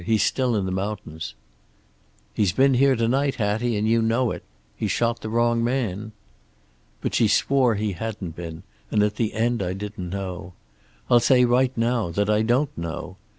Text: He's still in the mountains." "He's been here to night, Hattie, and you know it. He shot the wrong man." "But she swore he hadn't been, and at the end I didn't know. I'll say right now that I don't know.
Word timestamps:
He's 0.03 0.23
still 0.23 0.55
in 0.55 0.65
the 0.65 0.71
mountains." 0.71 1.35
"He's 2.33 2.53
been 2.53 2.73
here 2.73 2.95
to 2.95 3.07
night, 3.07 3.35
Hattie, 3.35 3.77
and 3.77 3.87
you 3.87 4.01
know 4.01 4.31
it. 4.31 4.41
He 4.75 4.87
shot 4.87 5.21
the 5.21 5.29
wrong 5.29 5.63
man." 5.63 6.11
"But 7.01 7.13
she 7.13 7.27
swore 7.27 7.75
he 7.75 7.91
hadn't 7.93 8.35
been, 8.35 8.63
and 8.89 9.03
at 9.03 9.17
the 9.17 9.35
end 9.35 9.61
I 9.61 9.73
didn't 9.73 10.09
know. 10.09 10.53
I'll 11.07 11.19
say 11.19 11.45
right 11.45 11.77
now 11.77 12.09
that 12.09 12.31
I 12.31 12.41
don't 12.41 12.75
know. 12.75 13.17